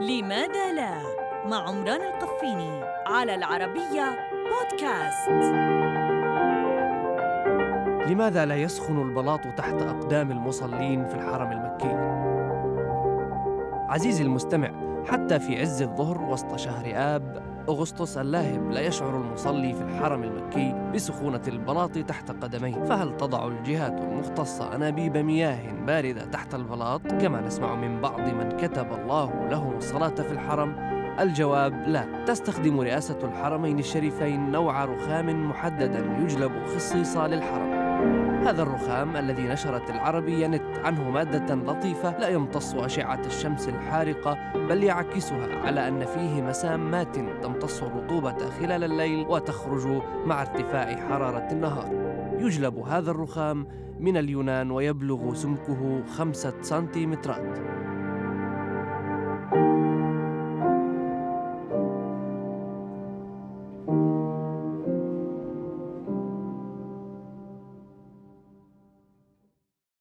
لماذا 0.00 0.72
لا 0.72 1.02
مع 1.46 1.68
عمران 1.68 2.00
القفيني 2.02 2.80
على 3.06 3.34
العربية 3.34 4.18
بودكاست 4.50 5.28
لماذا 8.10 8.46
لا 8.46 8.56
يسخن 8.56 9.02
البلاط 9.02 9.40
تحت 9.56 9.82
أقدام 9.82 10.30
المصلين 10.30 11.06
في 11.06 11.14
الحرم 11.14 11.52
المكي؟ 11.52 11.96
عزيزي 13.88 14.22
المستمع 14.24 14.70
حتى 15.06 15.40
في 15.40 15.60
عز 15.60 15.82
الظهر 15.82 16.22
وسط 16.22 16.56
شهر 16.56 16.84
آب 16.94 17.42
أغسطس 17.68 18.18
اللاهب 18.18 18.70
لا 18.70 18.80
يشعر 18.80 19.16
المصلي 19.16 19.72
في 19.74 19.82
الحرم 19.82 20.22
المكي 20.22 20.74
بسخونة 20.94 21.42
البلاط 21.48 21.98
تحت 21.98 22.30
قدميه. 22.30 22.84
فهل 22.84 23.16
تضع 23.16 23.46
الجهات 23.46 24.00
المختصة 24.00 24.74
أنابيب 24.74 25.16
مياه 25.16 25.72
باردة 25.86 26.24
تحت 26.24 26.54
البلاط؟ 26.54 27.06
كما 27.06 27.40
نسمع 27.40 27.74
من 27.74 28.00
بعض 28.00 28.20
من 28.20 28.48
كتب 28.48 28.92
الله 28.92 29.48
لهم 29.50 29.76
الصلاة 29.76 30.14
في 30.14 30.32
الحرم. 30.32 30.90
الجواب 31.20 31.88
لا. 31.88 32.24
تستخدم 32.24 32.80
رئاسة 32.80 33.18
الحرمين 33.22 33.78
الشريفين 33.78 34.50
نوع 34.50 34.84
رخام 34.84 35.50
محددا 35.50 36.16
يجلب 36.18 36.52
خصيصا 36.76 37.28
للحرم. 37.28 37.89
هذا 38.46 38.62
الرخام 38.62 39.16
الذي 39.16 39.42
نشرت 39.42 39.90
العربية 39.90 40.46
نت 40.46 40.78
عنه 40.84 41.10
مادة 41.10 41.54
لطيفة 41.54 42.18
لا 42.18 42.28
يمتص 42.28 42.74
أشعة 42.74 43.20
الشمس 43.26 43.68
الحارقة 43.68 44.38
بل 44.54 44.84
يعكسها 44.84 45.66
على 45.66 45.88
أن 45.88 46.04
فيه 46.04 46.42
مسامات 46.42 47.16
تمتص 47.42 47.82
الرطوبة 47.82 48.50
خلال 48.50 48.84
الليل 48.84 49.26
وتخرج 49.28 50.02
مع 50.26 50.42
ارتفاع 50.42 50.96
حرارة 51.08 51.48
النهار. 51.52 51.88
يجلب 52.38 52.78
هذا 52.78 53.10
الرخام 53.10 53.66
من 53.98 54.16
اليونان 54.16 54.70
ويبلغ 54.70 55.34
سمكه 55.34 56.02
خمسة 56.16 56.54
سنتيمترات. 56.60 57.58